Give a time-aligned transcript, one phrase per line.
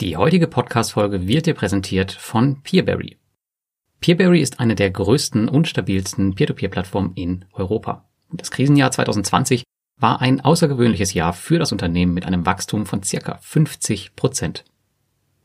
[0.00, 3.16] Die heutige Podcast-Folge wird dir präsentiert von Peerberry.
[3.98, 8.08] Peerberry ist eine der größten und stabilsten Peer-to-Peer-Plattformen in Europa.
[8.30, 9.64] Das Krisenjahr 2020
[9.98, 14.62] war ein außergewöhnliches Jahr für das Unternehmen mit einem Wachstum von circa 50 Prozent.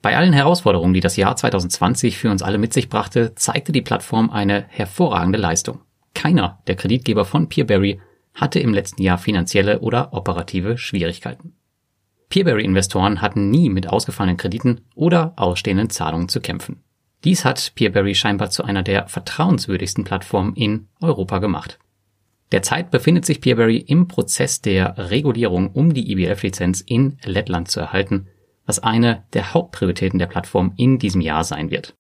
[0.04, 3.81] Bei allen Herausforderungen, die das Jahr 2020 für uns alle mit sich brachte, zeigte die
[3.81, 5.79] Plattform eine hervorragende Leistung.
[6.13, 8.01] Keiner der Kreditgeber von Peerberry
[8.35, 11.55] hatte im letzten Jahr finanzielle oder operative Schwierigkeiten.
[12.34, 16.81] Peerberry-Investoren hatten nie mit ausgefallenen Krediten oder ausstehenden Zahlungen zu kämpfen.
[17.23, 21.77] Dies hat Peerberry scheinbar zu einer der vertrauenswürdigsten Plattformen in Europa gemacht.
[22.52, 28.25] Derzeit befindet sich Peerberry im Prozess der Regulierung, um die IBF-Lizenz in Lettland zu erhalten,
[28.66, 31.94] was eine der Hauptprioritäten der Plattform in diesem Jahr sein wird.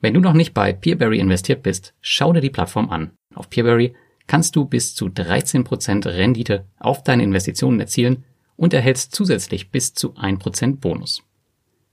[0.00, 3.10] Wenn du noch nicht bei Peerberry investiert bist, schau dir die Plattform an.
[3.34, 3.96] Auf Peerberry
[4.28, 8.22] kannst du bis zu 13% Rendite auf deine Investitionen erzielen
[8.56, 11.22] und erhältst zusätzlich bis zu 1% Bonus.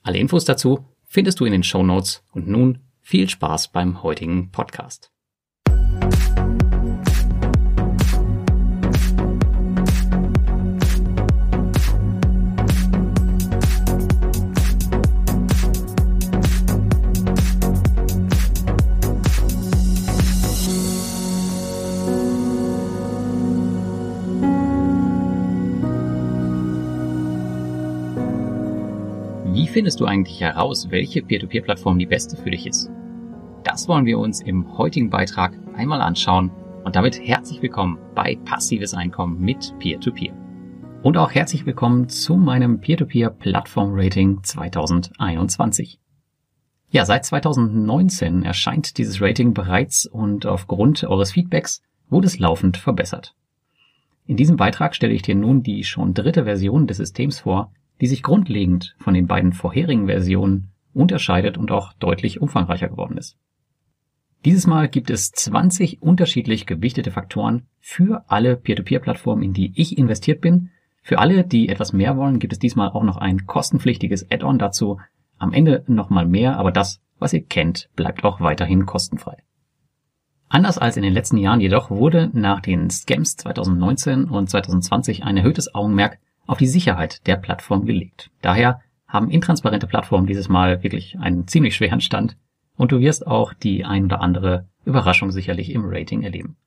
[0.03, 4.51] Alle Infos dazu findest du in den Show Notes und nun viel Spaß beim heutigen
[4.51, 5.10] Podcast.
[29.71, 32.89] Findest du eigentlich heraus, welche Peer-to-Peer-Plattform die beste für dich ist?
[33.63, 36.51] Das wollen wir uns im heutigen Beitrag einmal anschauen
[36.83, 40.33] und damit herzlich willkommen bei Passives Einkommen mit Peer-to-Peer.
[41.03, 45.99] Und auch herzlich willkommen zu meinem Peer-to-Peer-Plattform-Rating 2021.
[46.89, 53.35] Ja, seit 2019 erscheint dieses Rating bereits und aufgrund eures Feedbacks wurde es laufend verbessert.
[54.25, 57.71] In diesem Beitrag stelle ich dir nun die schon dritte Version des Systems vor,
[58.01, 63.37] die sich grundlegend von den beiden vorherigen Versionen unterscheidet und auch deutlich umfangreicher geworden ist.
[64.43, 70.41] Dieses Mal gibt es 20 unterschiedlich gewichtete Faktoren für alle Peer-to-Peer-Plattformen, in die ich investiert
[70.41, 70.71] bin.
[71.03, 74.99] Für alle, die etwas mehr wollen, gibt es diesmal auch noch ein kostenpflichtiges Add-on dazu.
[75.37, 79.37] Am Ende nochmal mehr, aber das, was ihr kennt, bleibt auch weiterhin kostenfrei.
[80.49, 85.37] Anders als in den letzten Jahren jedoch wurde nach den Scams 2019 und 2020 ein
[85.37, 86.17] erhöhtes Augenmerk
[86.51, 88.29] auf die Sicherheit der Plattform gelegt.
[88.41, 92.35] Daher haben intransparente Plattformen dieses Mal wirklich einen ziemlich schweren Stand
[92.75, 96.57] und du wirst auch die ein oder andere Überraschung sicherlich im Rating erleben.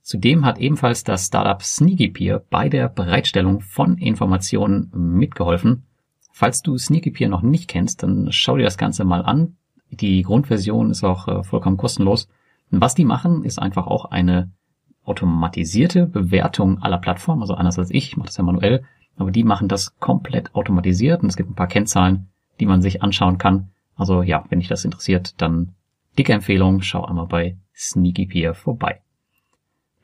[0.00, 5.86] Zudem hat ebenfalls das Startup Sneakypeer bei der Bereitstellung von Informationen mitgeholfen.
[6.30, 9.56] Falls du Sneakypeer noch nicht kennst, dann schau dir das Ganze mal an.
[9.90, 12.28] Die Grundversion ist auch äh, vollkommen kostenlos.
[12.70, 14.52] Was die machen, ist einfach auch eine
[15.02, 18.84] automatisierte Bewertung aller Plattformen, also anders als ich, ich mache das ja manuell,
[19.16, 22.28] aber die machen das komplett automatisiert und es gibt ein paar Kennzahlen,
[22.60, 23.70] die man sich anschauen kann.
[23.96, 25.74] Also ja, wenn dich das interessiert, dann
[26.18, 29.00] dicke Empfehlung, schau einmal bei Sneakypeer vorbei.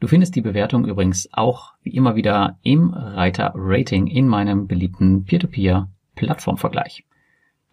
[0.00, 5.24] Du findest die Bewertung übrigens auch wie immer wieder im Reiter Rating in meinem beliebten
[5.24, 7.04] Peer-to-Peer Plattformvergleich.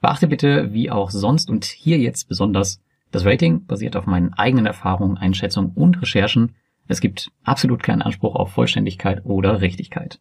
[0.01, 4.65] Beachte bitte, wie auch sonst und hier jetzt besonders, das Rating basiert auf meinen eigenen
[4.65, 6.55] Erfahrungen, Einschätzungen und Recherchen.
[6.87, 10.19] Es gibt absolut keinen Anspruch auf Vollständigkeit oder Richtigkeit.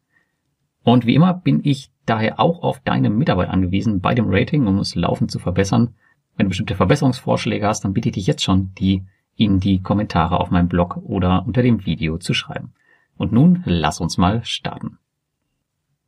[0.82, 4.78] Und wie immer bin ich daher auch auf deine Mitarbeit angewiesen bei dem Rating, um
[4.78, 5.94] es laufend zu verbessern.
[6.36, 9.04] Wenn du bestimmte Verbesserungsvorschläge hast, dann bitte ich dich jetzt schon, die
[9.36, 12.72] in die Kommentare auf meinem Blog oder unter dem Video zu schreiben.
[13.16, 14.98] Und nun lass uns mal starten.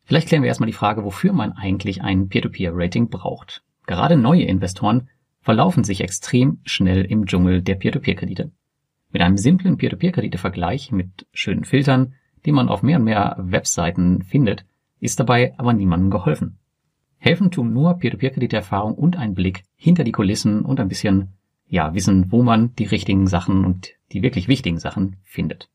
[0.04, 3.62] Vielleicht klären wir erstmal die Frage, wofür man eigentlich ein Peer-to-Peer-Rating braucht.
[3.86, 5.08] Gerade neue Investoren
[5.40, 8.50] verlaufen sich extrem schnell im Dschungel der Peer-to-Peer-Kredite.
[9.12, 12.14] Mit einem simplen Peer-to-Peer-Kredite-Vergleich mit schönen Filtern,
[12.44, 14.64] die man auf mehr und mehr Webseiten findet,
[15.00, 16.58] ist dabei aber niemandem geholfen.
[17.18, 21.34] Helfen tun nur Peer-to-Peer-Krediterfahrung und ein Blick hinter die Kulissen und ein bisschen,
[21.66, 25.68] ja, wissen, wo man die richtigen Sachen und die wirklich wichtigen Sachen findet.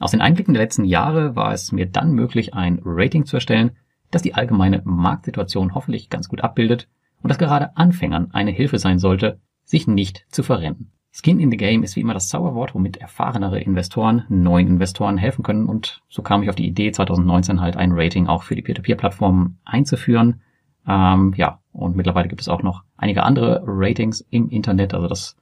[0.00, 3.72] Aus den Einblicken der letzten Jahre war es mir dann möglich, ein Rating zu erstellen,
[4.10, 6.88] das die allgemeine Marktsituation hoffentlich ganz gut abbildet
[7.22, 10.90] und das gerade Anfängern eine Hilfe sein sollte, sich nicht zu verrennen.
[11.12, 15.42] Skin in the Game ist wie immer das Zauberwort, womit erfahrenere Investoren neuen Investoren helfen
[15.42, 15.66] können.
[15.66, 19.58] Und so kam ich auf die Idee, 2019 halt ein Rating auch für die Peer-to-Peer-Plattformen
[19.64, 20.40] einzuführen.
[20.86, 24.94] Ähm, ja, und mittlerweile gibt es auch noch einige andere Ratings im Internet.
[24.94, 25.36] Also das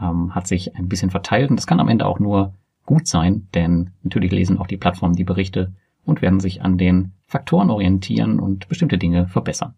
[0.00, 2.54] ähm, hat sich ein bisschen verteilt und das kann am Ende auch nur
[2.86, 5.72] gut sein, denn natürlich lesen auch die Plattformen die Berichte
[6.04, 9.74] und werden sich an den Faktoren orientieren und bestimmte Dinge verbessern.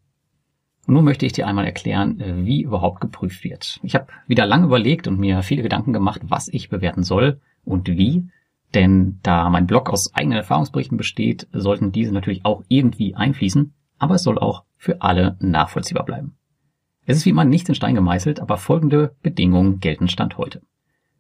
[0.86, 3.80] Und nun möchte ich dir einmal erklären, äh, wie überhaupt geprüft wird.
[3.82, 7.88] Ich habe wieder lange überlegt und mir viele Gedanken gemacht, was ich bewerten soll und
[7.88, 8.28] wie.
[8.74, 14.16] Denn da mein Blog aus eigenen Erfahrungsberichten besteht, sollten diese natürlich auch irgendwie einfließen, aber
[14.16, 16.36] es soll auch für alle nachvollziehbar bleiben.
[17.06, 20.62] Es ist wie immer nicht in Stein gemeißelt, aber folgende Bedingungen gelten Stand heute.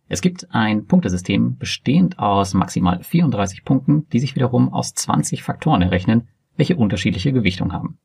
[0.08, 5.82] Es gibt ein Punktesystem bestehend aus maximal 34 Punkten, die sich wiederum aus 20 Faktoren
[5.82, 7.98] errechnen, welche unterschiedliche Gewichtung haben.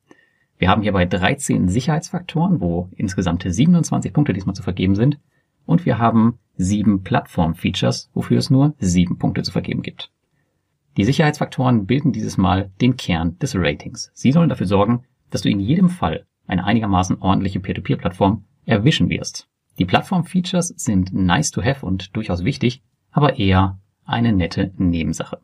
[0.59, 5.17] Wir haben hierbei 13 Sicherheitsfaktoren, wo insgesamt 27 Punkte diesmal zu vergeben sind.
[5.65, 10.11] Und wir haben sieben Plattform-Features, wofür es nur sieben Punkte zu vergeben gibt.
[10.97, 14.11] Die Sicherheitsfaktoren bilden dieses Mal den Kern des Ratings.
[14.13, 19.47] Sie sollen dafür sorgen, dass du in jedem Fall eine einigermaßen ordentliche Peer-to-Peer-Plattform erwischen wirst.
[19.77, 25.39] Die Plattform-Features sind nice to have und durchaus wichtig, aber eher eine nette Nebensache.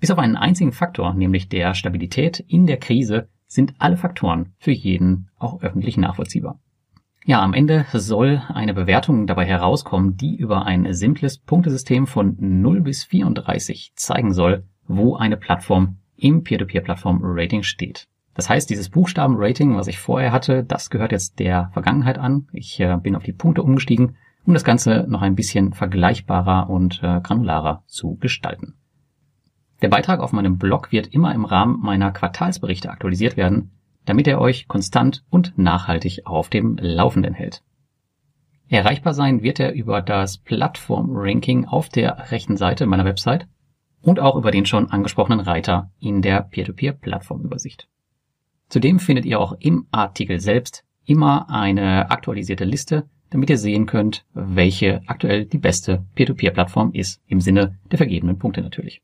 [0.00, 4.70] Bis auf einen einzigen Faktor, nämlich der Stabilität in der Krise, sind alle Faktoren für
[4.70, 6.60] jeden auch öffentlich nachvollziehbar.
[7.24, 12.80] Ja, am Ende soll eine Bewertung dabei herauskommen, die über ein simples Punktesystem von 0
[12.80, 18.08] bis 34 zeigen soll, wo eine Plattform im Peer-to-Peer-Plattform-Rating steht.
[18.34, 22.46] Das heißt, dieses Buchstaben-Rating, was ich vorher hatte, das gehört jetzt der Vergangenheit an.
[22.52, 24.16] Ich äh, bin auf die Punkte umgestiegen,
[24.46, 28.77] um das Ganze noch ein bisschen vergleichbarer und äh, granularer zu gestalten.
[29.80, 33.70] Der Beitrag auf meinem Blog wird immer im Rahmen meiner Quartalsberichte aktualisiert werden,
[34.04, 37.62] damit er euch konstant und nachhaltig auf dem Laufenden hält.
[38.68, 43.46] Erreichbar sein wird er über das Plattform-Ranking auf der rechten Seite meiner Website
[44.02, 47.88] und auch über den schon angesprochenen Reiter in der Peer-to-Peer-Plattformübersicht.
[48.68, 54.26] Zudem findet ihr auch im Artikel selbst immer eine aktualisierte Liste, damit ihr sehen könnt,
[54.34, 59.00] welche aktuell die beste Peer-to-Peer-Plattform ist, im Sinne der vergebenen Punkte natürlich.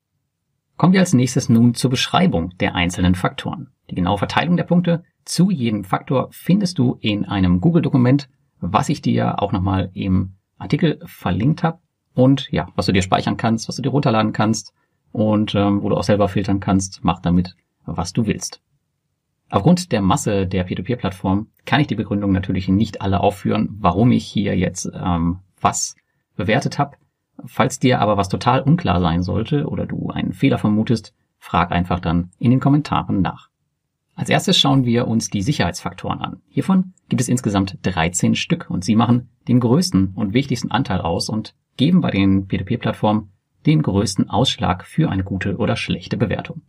[0.76, 3.68] Kommen wir als nächstes nun zur Beschreibung der einzelnen Faktoren.
[3.90, 8.28] Die genaue Verteilung der Punkte zu jedem Faktor findest du in einem Google-Dokument,
[8.60, 11.78] was ich dir auch nochmal im Artikel verlinkt habe
[12.14, 14.72] und ja, was du dir speichern kannst, was du dir runterladen kannst
[15.12, 17.54] und ähm, wo du auch selber filtern kannst, mach damit,
[17.84, 18.60] was du willst.
[19.50, 24.26] Aufgrund der Masse der Peer-to-Peer-Plattform kann ich die Begründung natürlich nicht alle aufführen, warum ich
[24.26, 25.94] hier jetzt ähm, was
[26.34, 26.96] bewertet habe.
[27.46, 32.00] Falls dir aber was total unklar sein sollte oder du einen Fehler vermutest, frag einfach
[32.00, 33.48] dann in den Kommentaren nach.
[34.16, 36.40] Als erstes schauen wir uns die Sicherheitsfaktoren an.
[36.48, 41.28] Hiervon gibt es insgesamt 13 Stück und sie machen den größten und wichtigsten Anteil aus
[41.28, 43.30] und geben bei den P2P-Plattformen
[43.66, 46.62] den größten Ausschlag für eine gute oder schlechte Bewertung.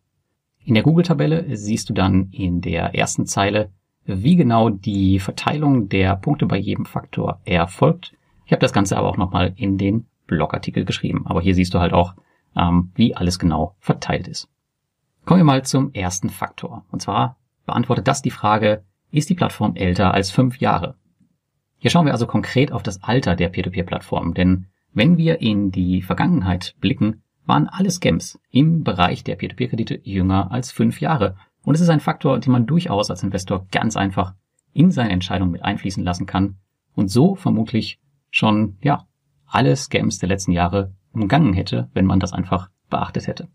[0.63, 3.69] In der Google-Tabelle siehst du dann in der ersten Zeile,
[4.05, 8.13] wie genau die Verteilung der Punkte bei jedem Faktor erfolgt.
[8.45, 11.25] Ich habe das Ganze aber auch nochmal in den Blogartikel geschrieben.
[11.25, 12.15] Aber hier siehst du halt auch,
[12.55, 14.49] ähm, wie alles genau verteilt ist.
[15.25, 16.85] Kommen wir mal zum ersten Faktor.
[16.91, 20.95] Und zwar beantwortet das die Frage, ist die Plattform älter als fünf Jahre?
[21.77, 26.01] Hier schauen wir also konkret auf das Alter der Peer-to-Peer-Plattform, denn wenn wir in die
[26.01, 31.35] Vergangenheit blicken, waren alle Scams im Bereich der Peer-to-Peer-Kredite jünger als fünf Jahre.
[31.63, 34.33] Und es ist ein Faktor, den man durchaus als Investor ganz einfach
[34.73, 36.57] in seine Entscheidung mit einfließen lassen kann
[36.95, 37.99] und so vermutlich
[38.31, 39.07] schon, ja,
[39.55, 43.47] alle Scams der letzten Jahre umgangen hätte, wenn man das einfach beachtet hätte.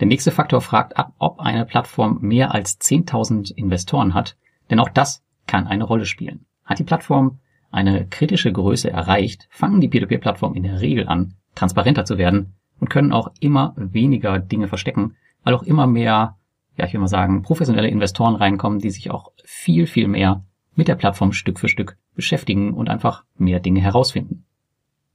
[0.00, 4.36] Der nächste Faktor fragt ab, ob eine Plattform mehr als 10.000 Investoren hat,
[4.70, 6.46] denn auch das kann eine Rolle spielen.
[6.64, 7.38] Hat die Plattform
[7.70, 12.88] eine kritische Größe erreicht, fangen die Peer-to-Peer-Plattformen in der Regel an, transparenter zu werden und
[12.88, 16.36] können auch immer weniger Dinge verstecken, weil auch immer mehr,
[16.76, 20.44] ja, ich will mal sagen, professionelle Investoren reinkommen, die sich auch viel, viel mehr
[20.74, 24.44] mit der Plattform Stück für Stück beschäftigen und einfach mehr Dinge herausfinden.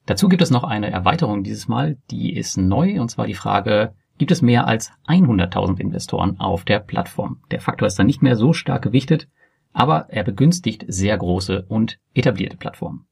[0.06, 3.94] Dazu gibt es noch eine Erweiterung dieses Mal, die ist neu, und zwar die Frage,
[4.18, 7.42] gibt es mehr als 100.000 Investoren auf der Plattform.
[7.52, 9.28] Der Faktor ist dann nicht mehr so stark gewichtet,
[9.72, 13.06] aber er begünstigt sehr große und etablierte Plattformen.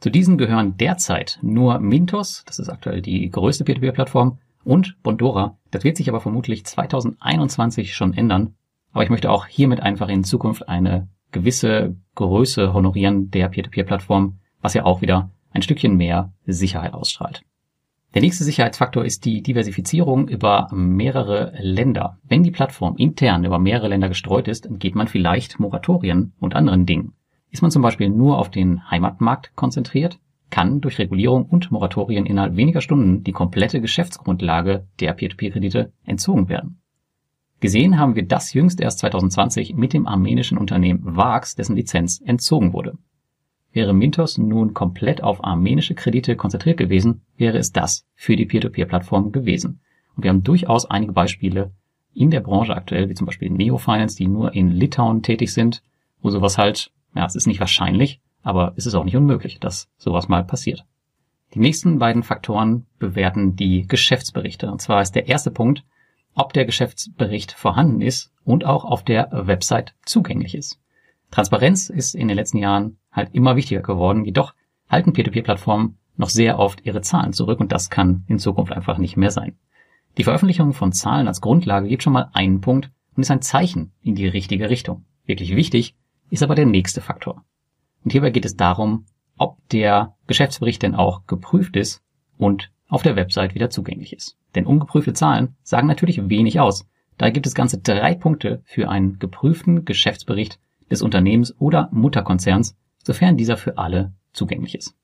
[0.00, 5.58] Zu diesen gehören derzeit nur Mintos, das ist aktuell die größte Peer-to-Peer-Plattform, und Bondora.
[5.70, 8.56] Das wird sich aber vermutlich 2021 schon ändern.
[8.92, 14.74] Aber ich möchte auch hiermit einfach in Zukunft eine gewisse Größe honorieren der Peer-to-Peer-Plattform, was
[14.74, 17.42] ja auch wieder ein Stückchen mehr Sicherheit ausstrahlt.
[18.14, 22.18] Der nächste Sicherheitsfaktor ist die Diversifizierung über mehrere Länder.
[22.24, 26.86] Wenn die Plattform intern über mehrere Länder gestreut ist, entgeht man vielleicht Moratorien und anderen
[26.86, 27.14] Dingen.
[27.50, 30.18] Ist man zum Beispiel nur auf den Heimatmarkt konzentriert,
[30.50, 36.80] kann durch Regulierung und Moratorien innerhalb weniger Stunden die komplette Geschäftsgrundlage der Peer-to-Peer-Kredite entzogen werden.
[37.60, 42.74] Gesehen haben wir das jüngst erst 2020 mit dem armenischen Unternehmen VAX, dessen Lizenz entzogen
[42.74, 42.98] wurde.
[43.76, 49.32] Wäre Mintos nun komplett auf armenische Kredite konzentriert gewesen, wäre es das für die Peer-to-Peer-Plattform
[49.32, 49.80] gewesen.
[50.16, 51.72] Und wir haben durchaus einige Beispiele
[52.14, 55.82] in der Branche aktuell, wie zum Beispiel Neo Finance, die nur in Litauen tätig sind,
[56.22, 59.90] wo sowas halt, ja, es ist nicht wahrscheinlich, aber es ist auch nicht unmöglich, dass
[59.98, 60.86] sowas mal passiert.
[61.52, 64.72] Die nächsten beiden Faktoren bewerten die Geschäftsberichte.
[64.72, 65.84] Und zwar ist der erste Punkt,
[66.34, 70.80] ob der Geschäftsbericht vorhanden ist und auch auf der Website zugänglich ist.
[71.30, 74.54] Transparenz ist in den letzten Jahren halt immer wichtiger geworden, jedoch
[74.88, 79.16] halten Peer-to-Peer-Plattformen noch sehr oft ihre Zahlen zurück und das kann in Zukunft einfach nicht
[79.16, 79.56] mehr sein.
[80.18, 83.92] Die Veröffentlichung von Zahlen als Grundlage gibt schon mal einen Punkt und ist ein Zeichen
[84.02, 85.04] in die richtige Richtung.
[85.26, 85.94] Wirklich wichtig
[86.30, 87.44] ist aber der nächste Faktor.
[88.04, 89.06] Und hierbei geht es darum,
[89.36, 92.02] ob der Geschäftsbericht denn auch geprüft ist
[92.38, 94.36] und auf der Website wieder zugänglich ist.
[94.54, 96.86] Denn ungeprüfte Zahlen sagen natürlich wenig aus.
[97.18, 100.58] Daher gibt es ganze drei Punkte für einen geprüften Geschäftsbericht
[100.90, 104.96] des Unternehmens oder Mutterkonzerns, sofern dieser für alle zugänglich ist.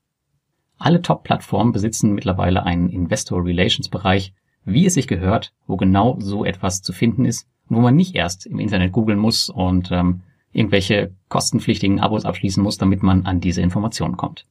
[0.77, 6.45] Alle Top-Plattformen besitzen mittlerweile einen Investor Relations Bereich, wie es sich gehört, wo genau so
[6.45, 10.23] etwas zu finden ist und wo man nicht erst im Internet googeln muss und ähm,
[10.51, 14.47] irgendwelche kostenpflichtigen Abos abschließen muss, damit man an diese Informationen kommt.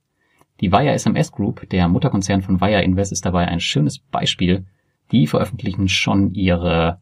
[0.62, 4.66] Die Wire SMS Group, der Mutterkonzern von Wire Invest, ist dabei ein schönes Beispiel.
[5.12, 7.02] Die veröffentlichen schon ihre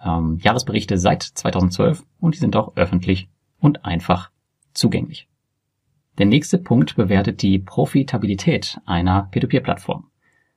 [0.00, 3.28] ähm, Jahresberichte seit 2012 und die sind auch öffentlich
[3.58, 4.30] und einfach
[4.74, 5.28] zugänglich.
[6.18, 10.10] Der nächste Punkt bewertet die Profitabilität einer Peer-to-Peer-Plattform.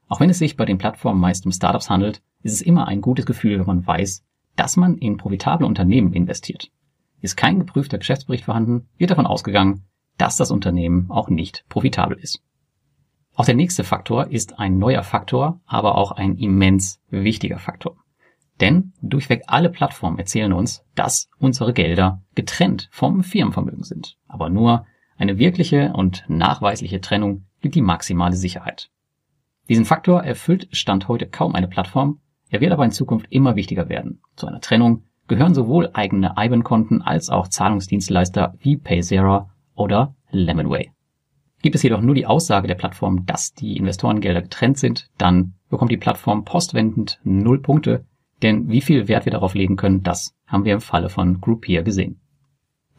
[0.07, 2.99] Auch wenn es sich bei den Plattformen meist um Startups handelt, ist es immer ein
[2.99, 4.25] gutes Gefühl, wenn man weiß,
[4.55, 6.71] dass man in profitable Unternehmen investiert.
[7.21, 9.85] Ist kein geprüfter Geschäftsbericht vorhanden, wird davon ausgegangen,
[10.17, 12.41] dass das Unternehmen auch nicht profitabel ist.
[13.35, 17.97] Auch der nächste Faktor ist ein neuer Faktor, aber auch ein immens wichtiger Faktor.
[18.59, 24.17] Denn durchweg alle Plattformen erzählen uns, dass unsere Gelder getrennt vom Firmenvermögen sind.
[24.27, 24.85] Aber nur
[25.21, 28.89] eine wirkliche und nachweisliche Trennung gibt die maximale Sicherheit.
[29.69, 33.87] Diesen Faktor erfüllt Stand heute kaum eine Plattform, er wird aber in Zukunft immer wichtiger
[33.87, 34.21] werden.
[34.35, 40.91] Zu einer Trennung gehören sowohl eigene IBAN-Konten als auch Zahlungsdienstleister wie Payzera oder Lemonway.
[41.61, 45.91] Gibt es jedoch nur die Aussage der Plattform, dass die Investorengelder getrennt sind, dann bekommt
[45.91, 48.05] die Plattform postwendend null Punkte,
[48.41, 51.83] denn wie viel Wert wir darauf legen können, das haben wir im Falle von Groupier
[51.83, 52.19] gesehen.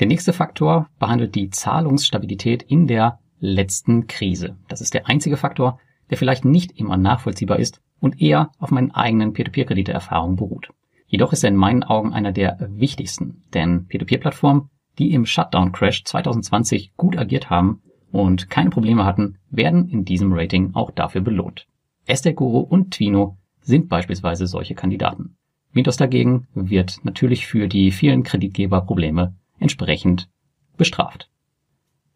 [0.01, 4.57] Der nächste Faktor behandelt die Zahlungsstabilität in der letzten Krise.
[4.69, 5.79] Das ist der einzige Faktor,
[6.11, 10.71] der vielleicht nicht immer nachvollziehbar ist und eher auf meinen eigenen Peer-to-Peer-Kredite-Erfahrungen beruht.
[11.07, 16.97] Jedoch ist er in meinen Augen einer der wichtigsten, denn Peer-to-Peer-Plattformen, die im Shutdown-Crash 2020
[16.97, 21.67] gut agiert haben und keine Probleme hatten, werden in diesem Rating auch dafür belohnt.
[22.07, 25.37] Estate Guru und Twino sind beispielsweise solche Kandidaten.
[25.73, 30.29] Mintos dagegen wird natürlich für die vielen Kreditgeberprobleme entsprechend
[30.77, 31.31] bestraft.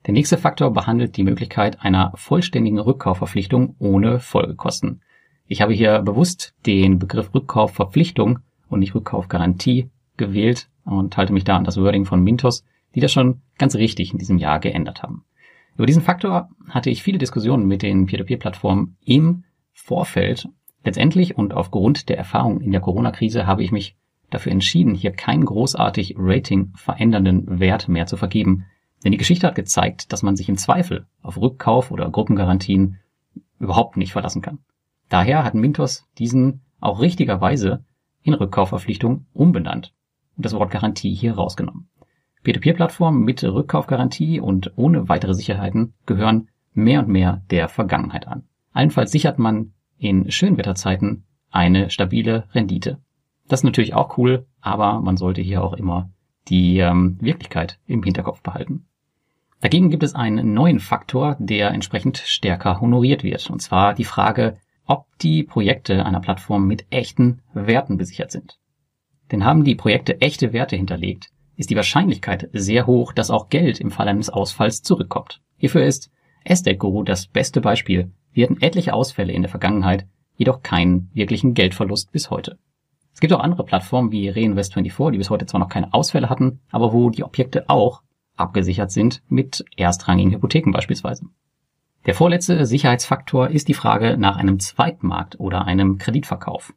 [0.06, 5.02] Der nächste Faktor behandelt die Möglichkeit einer vollständigen Rückkaufverpflichtung ohne Folgekosten.
[5.46, 11.56] Ich habe hier bewusst den Begriff Rückkaufverpflichtung und nicht Rückkaufgarantie gewählt und halte mich da
[11.56, 15.24] an das Wording von Mintos, die das schon ganz richtig in diesem Jahr geändert haben.
[15.76, 20.48] Über diesen Faktor hatte ich viele Diskussionen mit den Peer-to-Peer-Plattformen im Vorfeld.
[20.84, 23.96] Letztendlich und aufgrund der Erfahrung in der Corona-Krise habe ich mich
[24.30, 28.66] dafür entschieden, hier keinen großartig Rating verändernden Wert mehr zu vergeben,
[29.04, 32.99] denn die Geschichte hat gezeigt, dass man sich im Zweifel auf Rückkauf oder Gruppengarantien
[33.59, 34.59] überhaupt nicht verlassen kann.
[35.09, 37.85] Daher hat Mintos diesen auch richtigerweise
[38.23, 39.95] in Rückkaufverpflichtung umbenannt
[40.37, 41.88] und das Wort Garantie hier rausgenommen.
[42.42, 48.45] Peer-to-Peer-Plattformen mit Rückkaufgarantie und ohne weitere Sicherheiten gehören mehr und mehr der Vergangenheit an.
[48.73, 53.00] Allenfalls sichert man in Schönwetterzeiten eine stabile Rendite.
[53.48, 56.10] Das ist natürlich auch cool, aber man sollte hier auch immer
[56.48, 58.86] die ähm, Wirklichkeit im Hinterkopf behalten.
[59.60, 64.58] Dagegen gibt es einen neuen Faktor, der entsprechend stärker honoriert wird, und zwar die Frage,
[64.84, 68.58] ob die Projekte einer Plattform mit echten Werten besichert sind.
[69.32, 73.80] Denn haben die Projekte echte Werte hinterlegt, ist die Wahrscheinlichkeit sehr hoch, dass auch Geld
[73.80, 75.40] im Fall eines Ausfalls zurückkommt.
[75.56, 76.10] Hierfür ist
[76.44, 78.12] Estate Guru das beste Beispiel.
[78.32, 82.58] Wir hatten etliche Ausfälle in der Vergangenheit, jedoch keinen wirklichen Geldverlust bis heute.
[83.16, 86.61] Es gibt auch andere Plattformen wie Reinvest24, die bis heute zwar noch keine Ausfälle hatten,
[86.70, 88.02] aber wo die Objekte auch
[88.37, 91.25] abgesichert sind mit erstrangigen Hypotheken beispielsweise.
[92.04, 96.75] Der vorletzte Sicherheitsfaktor ist die Frage nach einem Zweitmarkt oder einem Kreditverkauf.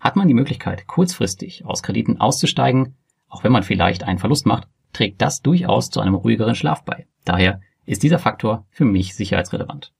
[0.00, 2.96] Hat man die Möglichkeit, kurzfristig aus Krediten auszusteigen,
[3.28, 7.06] auch wenn man vielleicht einen Verlust macht, trägt das durchaus zu einem ruhigeren Schlaf bei.
[7.26, 9.92] Daher ist dieser Faktor für mich sicherheitsrelevant.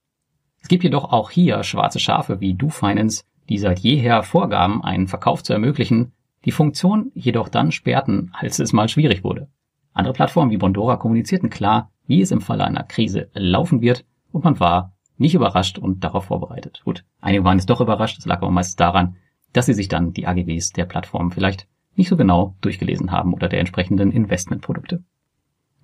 [0.62, 5.43] Es gibt jedoch auch hier schwarze Schafe wie DoFinance, die seit jeher vorgaben, einen Verkauf
[5.43, 6.13] zu ermöglichen,
[6.45, 9.49] die Funktion jedoch dann sperrten, als es mal schwierig wurde.
[9.93, 14.45] Andere Plattformen wie Bondora kommunizierten klar, wie es im Falle einer Krise laufen wird und
[14.45, 16.83] man war nicht überrascht und darauf vorbereitet.
[16.85, 19.17] Gut, einige waren es doch überrascht, das lag aber meistens daran,
[19.53, 23.49] dass sie sich dann die AGBs der Plattform vielleicht nicht so genau durchgelesen haben oder
[23.49, 25.03] der entsprechenden Investmentprodukte.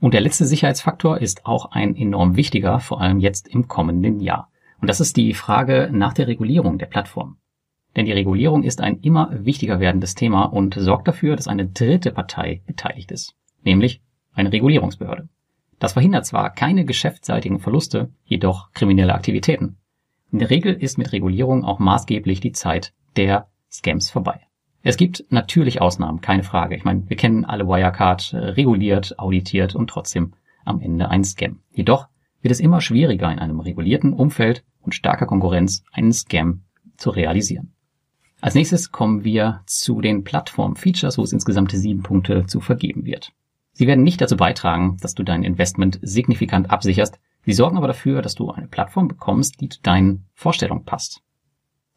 [0.00, 4.50] Und der letzte Sicherheitsfaktor ist auch ein enorm wichtiger, vor allem jetzt im kommenden Jahr.
[4.81, 7.37] Und das ist die Frage nach der Regulierung der Plattform.
[8.00, 12.12] Denn die Regulierung ist ein immer wichtiger werdendes Thema und sorgt dafür, dass eine dritte
[12.12, 14.00] Partei beteiligt ist, nämlich
[14.33, 15.28] eine Regulierungsbehörde.
[15.78, 19.76] Das verhindert zwar keine geschäftsseitigen Verluste, jedoch kriminelle Aktivitäten.
[20.33, 24.47] In der Regel ist mit Regulierung auch maßgeblich die Zeit der Scams vorbei.
[24.83, 26.76] Es gibt natürlich Ausnahmen, keine Frage.
[26.76, 30.33] Ich meine, wir kennen alle Wirecard, äh, reguliert, auditiert und trotzdem
[30.64, 31.59] am Ende ein Scam.
[31.71, 32.09] Jedoch
[32.40, 36.62] wird es immer schwieriger in einem regulierten Umfeld und starker Konkurrenz einen Scam
[36.97, 37.75] zu realisieren.
[38.40, 43.32] Als nächstes kommen wir zu den Plattform-Features, wo es insgesamt sieben Punkte zu vergeben wird.
[43.73, 47.18] Sie werden nicht dazu beitragen, dass du dein Investment signifikant absicherst.
[47.44, 51.23] Sie sorgen aber dafür, dass du eine Plattform bekommst, die zu deinen Vorstellungen passt.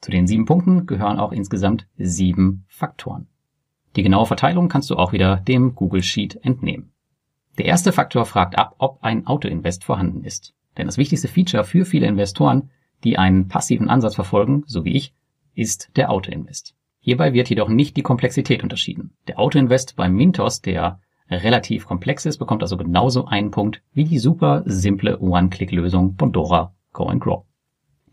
[0.02, 3.28] Zu den sieben Punkten gehören auch insgesamt sieben Faktoren.
[3.96, 6.92] Die genaue Verteilung kannst du auch wieder dem Google Sheet entnehmen.
[7.58, 10.54] Der erste Faktor fragt ab, ob ein Auto-Invest vorhanden ist.
[10.78, 12.72] Denn das wichtigste Feature für viele Investoren,
[13.04, 15.14] die einen passiven Ansatz verfolgen, so wie ich,
[15.56, 16.76] ist der Auto-Invest.
[17.00, 19.12] Hierbei wird jedoch nicht die Komplexität unterschieden.
[19.28, 24.20] Der Auto-Invest beim Mintos, der relativ komplex ist, bekommt also genauso einen Punkt wie die
[24.20, 27.44] super simple One-Click-Lösung Bondora Go and Grow.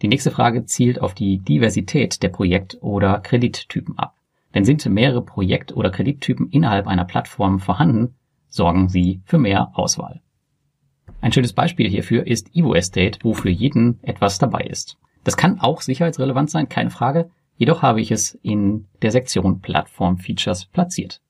[0.03, 4.17] Die nächste Frage zielt auf die Diversität der Projekt- oder Kredittypen ab.
[4.55, 8.15] Denn sind mehrere Projekt- oder Kredittypen innerhalb einer Plattform vorhanden,
[8.49, 10.23] sorgen sie für mehr Auswahl.
[11.21, 14.97] Ein schönes Beispiel hierfür ist Evo Estate, wo für jeden etwas dabei ist.
[15.25, 20.19] Das kann auch sicherheitsrelevant sein, keine Frage, jedoch habe ich es in der Sektion Plattform
[20.19, 21.21] Features platziert.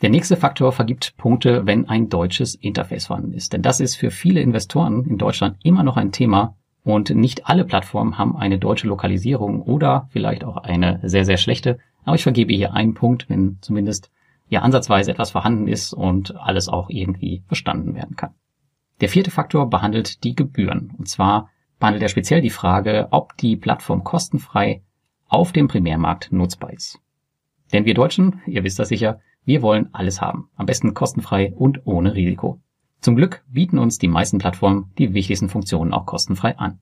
[0.00, 3.52] Der nächste Faktor vergibt Punkte, wenn ein deutsches Interface vorhanden ist.
[3.52, 6.54] Denn das ist für viele Investoren in Deutschland immer noch ein Thema,
[6.88, 11.78] und nicht alle Plattformen haben eine deutsche Lokalisierung oder vielleicht auch eine sehr, sehr schlechte.
[12.04, 14.10] Aber ich vergebe hier einen Punkt, wenn zumindest
[14.48, 18.30] ja ansatzweise etwas vorhanden ist und alles auch irgendwie verstanden werden kann.
[19.02, 20.94] Der vierte Faktor behandelt die Gebühren.
[20.96, 24.82] Und zwar behandelt er speziell die Frage, ob die Plattform kostenfrei
[25.28, 26.98] auf dem Primärmarkt nutzbar ist.
[27.72, 30.50] Denn wir Deutschen, ihr wisst das sicher, wir wollen alles haben.
[30.56, 32.60] Am besten kostenfrei und ohne Risiko.
[33.00, 36.80] Zum Glück bieten uns die meisten Plattformen die wichtigsten Funktionen auch kostenfrei an.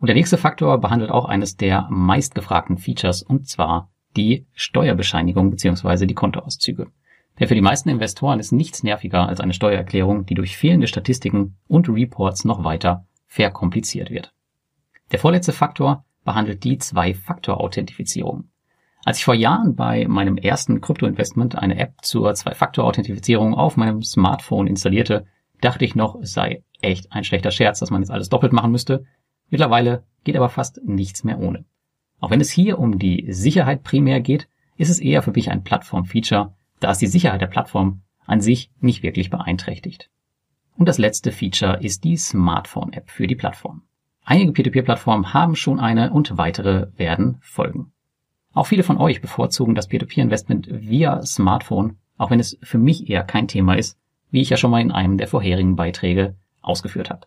[0.00, 6.06] Und der nächste Faktor behandelt auch eines der meistgefragten Features und zwar die Steuerbescheinigung bzw.
[6.06, 6.88] die Kontoauszüge.
[7.38, 11.56] Denn für die meisten Investoren ist nichts nerviger als eine Steuererklärung, die durch fehlende Statistiken
[11.68, 14.32] und Reports noch weiter verkompliziert wird.
[15.12, 18.48] Der vorletzte Faktor behandelt die Zwei-Faktor-Authentifizierung.
[19.04, 24.66] Als ich vor Jahren bei meinem ersten Krypto-Investment eine App zur Zwei-Faktor-Authentifizierung auf meinem Smartphone
[24.66, 25.26] installierte,
[25.60, 28.70] dachte ich noch, es sei echt ein schlechter Scherz, dass man jetzt alles doppelt machen
[28.70, 29.04] müsste.
[29.50, 31.64] Mittlerweile geht aber fast nichts mehr ohne.
[32.20, 35.64] Auch wenn es hier um die Sicherheit primär geht, ist es eher für mich ein
[35.64, 40.10] Plattform-Feature, da es die Sicherheit der Plattform an sich nicht wirklich beeinträchtigt.
[40.76, 43.82] Und das letzte Feature ist die Smartphone-App für die Plattform.
[44.24, 47.92] Einige Peer-to-Peer-Plattformen haben schon eine und weitere werden folgen.
[48.54, 53.22] Auch viele von euch bevorzugen das Peer-to-Peer-Investment via Smartphone, auch wenn es für mich eher
[53.22, 53.98] kein Thema ist,
[54.30, 57.26] wie ich ja schon mal in einem der vorherigen Beiträge ausgeführt habe.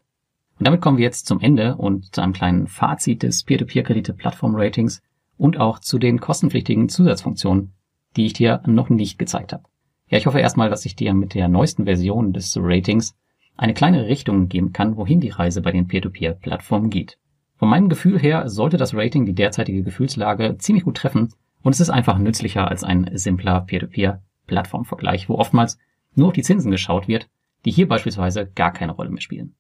[0.60, 5.04] Und damit kommen wir jetzt zum Ende und zu einem kleinen Fazit des Peer-to-Peer-Kredite-Plattform-Ratings
[5.38, 7.74] und auch zu den kostenpflichtigen Zusatzfunktionen,
[8.16, 9.64] die ich dir noch nicht gezeigt habe.
[10.10, 13.16] Ja, ich hoffe erstmal, dass ich dir mit der neuesten Version des Ratings
[13.58, 17.18] eine kleine Richtung geben kann, wohin die Reise bei den Peer-to-Peer-Plattformen geht.
[17.58, 21.30] Von meinem Gefühl her sollte das Rating die derzeitige Gefühlslage ziemlich gut treffen
[21.64, 25.80] und es ist einfach nützlicher als ein simpler Peer-to-Peer-Plattformvergleich, wo oftmals
[26.14, 27.28] nur auf die Zinsen geschaut wird,
[27.66, 29.56] die hier beispielsweise gar keine Rolle mehr spielen.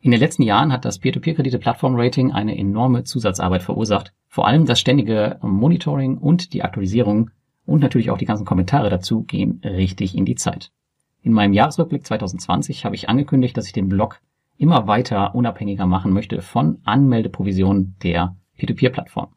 [0.00, 4.12] In den letzten Jahren hat das Peer-to-Peer-Kredite-Plattform-Rating eine enorme Zusatzarbeit verursacht.
[4.28, 7.30] Vor allem das ständige Monitoring und die Aktualisierung
[7.64, 10.72] und natürlich auch die ganzen Kommentare dazu gehen richtig in die Zeit.
[11.24, 14.20] In meinem Jahresrückblick 2020 habe ich angekündigt, dass ich den Blog
[14.58, 19.28] immer weiter unabhängiger machen möchte von Anmeldeprovisionen der Peer-to-Peer-Plattform.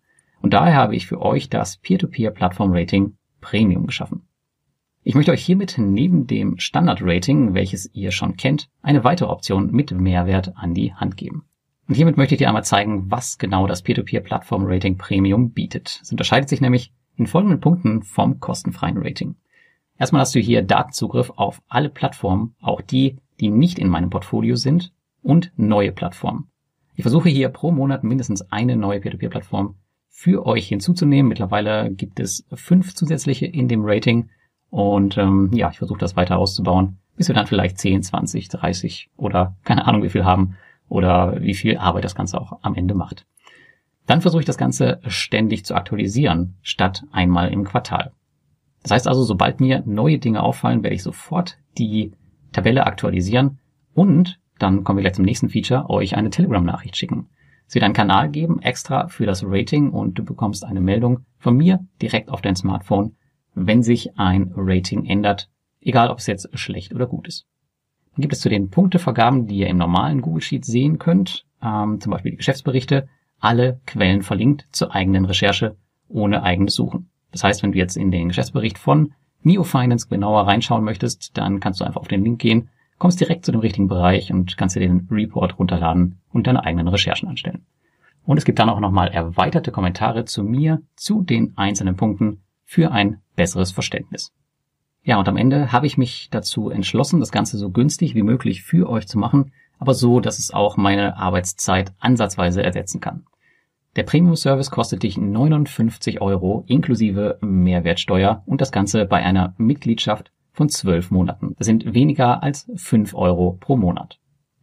[0.41, 4.27] Und daher habe ich für euch das Peer-to-Peer-Plattform-Rating Premium geschaffen.
[5.03, 9.91] Ich möchte euch hiermit neben dem Standard-Rating, welches ihr schon kennt, eine weitere Option mit
[9.91, 11.45] Mehrwert an die Hand geben.
[11.87, 16.01] Und hiermit möchte ich dir einmal zeigen, was genau das Peer-to-Peer-Plattform-Rating Premium bietet.
[16.03, 19.37] Es unterscheidet sich nämlich in folgenden Punkten vom kostenfreien Rating.
[19.99, 24.55] Erstmal hast du hier Datenzugriff auf alle Plattformen, auch die, die nicht in meinem Portfolio
[24.55, 26.47] sind, und neue Plattformen.
[26.95, 29.75] Ich versuche hier pro Monat mindestens eine neue Peer-to-Peer-Plattform
[30.07, 31.29] für euch hinzuzunehmen.
[31.29, 34.29] Mittlerweile gibt es fünf zusätzliche in dem Rating
[34.69, 39.11] und ähm, ja, ich versuche das weiter auszubauen, bis wir dann vielleicht 10, 20, 30
[39.17, 40.55] oder keine Ahnung wie viel haben
[40.89, 43.25] oder wie viel Arbeit das Ganze auch am Ende macht.
[44.05, 48.13] Dann versuche ich das Ganze ständig zu aktualisieren, statt einmal im Quartal.
[48.83, 52.11] Das heißt also, sobald mir neue Dinge auffallen, werde ich sofort die
[52.51, 53.59] Tabelle aktualisieren
[53.93, 57.29] und dann kommen wir gleich zum nächsten Feature, euch eine Telegram-Nachricht schicken.
[57.67, 61.55] Es wird einen Kanal geben, extra für das Rating und du bekommst eine Meldung von
[61.55, 63.15] mir direkt auf dein Smartphone,
[63.55, 65.49] wenn sich ein Rating ändert,
[65.81, 67.45] egal ob es jetzt schlecht oder gut ist.
[68.15, 71.99] Dann gibt es zu den Punktevergaben, die ihr im normalen Google Sheet sehen könnt, ähm,
[71.99, 73.09] zum Beispiel die Geschäftsberichte,
[73.39, 75.75] alle Quellen verlinkt zur eigenen Recherche
[76.07, 77.09] ohne eigenes Suchen.
[77.37, 81.59] Das heißt, wenn du jetzt in den Geschäftsbericht von Neo Finance genauer reinschauen möchtest, dann
[81.59, 84.75] kannst du einfach auf den Link gehen, kommst direkt zu dem richtigen Bereich und kannst
[84.75, 87.63] dir den Report runterladen und deine eigenen Recherchen anstellen.
[88.25, 92.91] Und es gibt dann auch nochmal erweiterte Kommentare zu mir, zu den einzelnen Punkten für
[92.91, 94.33] ein besseres Verständnis.
[95.03, 98.63] Ja, und am Ende habe ich mich dazu entschlossen, das Ganze so günstig wie möglich
[98.63, 103.27] für euch zu machen, aber so, dass es auch meine Arbeitszeit ansatzweise ersetzen kann.
[103.97, 110.69] Der Premium-Service kostet dich 59 Euro inklusive Mehrwertsteuer und das Ganze bei einer Mitgliedschaft von
[110.69, 111.55] 12 Monaten.
[111.57, 114.19] Das sind weniger als 5 Euro pro Monat.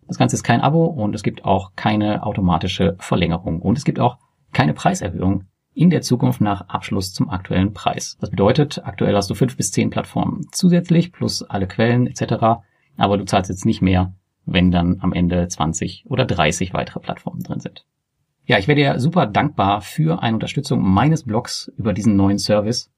[0.06, 3.98] Das Ganze ist kein Abo und es gibt auch keine automatische Verlängerung und es gibt
[3.98, 4.18] auch
[4.52, 8.16] keine Preiserhöhung in der Zukunft nach Abschluss zum aktuellen Preis.
[8.20, 12.62] Das bedeutet, aktuell hast du fünf bis zehn Plattformen zusätzlich plus alle Quellen etc.
[12.96, 14.14] Aber du zahlst jetzt nicht mehr,
[14.46, 17.84] wenn dann am Ende 20 oder 30 weitere Plattformen drin sind.
[18.46, 22.90] Ja, ich wäre dir super dankbar für eine Unterstützung meines Blogs über diesen neuen Service.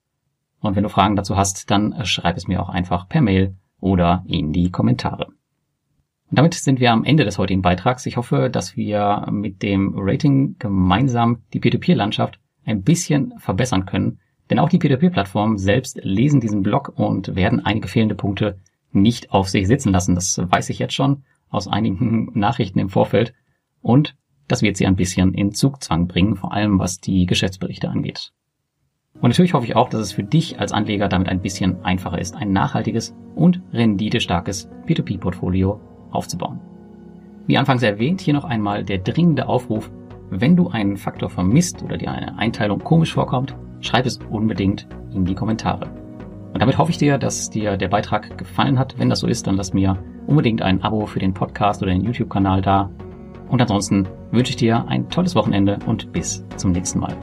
[0.60, 4.24] Und wenn du Fragen dazu hast, dann schreib es mir auch einfach per Mail oder
[4.26, 5.26] in die Kommentare.
[5.26, 8.06] Und damit sind wir am Ende des heutigen Beitrags.
[8.06, 14.18] Ich hoffe, dass wir mit dem Rating gemeinsam die Peer-to-Peer-Landschaft ein bisschen verbessern können.
[14.50, 18.58] Denn auch die Peer-to-Peer-Plattformen selbst lesen diesen Blog und werden einige fehlende Punkte
[18.90, 20.16] nicht auf sich sitzen lassen.
[20.16, 23.32] Das weiß ich jetzt schon aus einigen Nachrichten im Vorfeld.
[23.80, 24.16] Und
[24.48, 28.32] das wird sie ein bisschen in Zugzwang bringen, vor allem was die Geschäftsberichte angeht.
[29.14, 32.18] Und natürlich hoffe ich auch, dass es für dich als Anleger damit ein bisschen einfacher
[32.18, 35.80] ist, ein nachhaltiges und renditestarkes P2P-Portfolio
[36.10, 36.60] aufzubauen.
[37.46, 39.90] Wie anfangs erwähnt, hier noch einmal der dringende Aufruf,
[40.30, 45.24] wenn du einen Faktor vermisst oder dir eine Einteilung komisch vorkommt, schreib es unbedingt in
[45.24, 45.88] die Kommentare.
[46.52, 48.98] Und damit hoffe ich dir, dass dir der Beitrag gefallen hat.
[48.98, 52.02] Wenn das so ist, dann lass mir unbedingt ein Abo für den Podcast oder den
[52.02, 52.90] YouTube-Kanal da.
[53.48, 57.16] Und ansonsten wünsche ich dir ein tolles Wochenende und bis zum nächsten Mal.